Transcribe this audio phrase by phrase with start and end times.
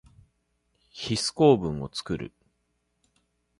[0.89, 2.33] ヒス構文をつくる。